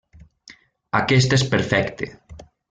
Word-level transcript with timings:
Aquest 0.99 1.37
és 1.37 1.45
perfecte. 1.53 2.09